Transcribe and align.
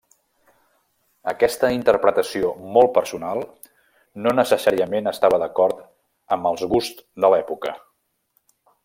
Aquesta 1.33 1.69
interpretació 1.75 2.49
molt 2.77 2.89
personal 2.95 3.43
no 4.23 4.33
necessàriament 4.39 5.11
estava 5.15 5.41
d'acord 5.45 5.85
en 6.37 6.49
els 6.53 6.65
gusts 6.73 7.07
de 7.27 7.33
l'època. 7.35 7.77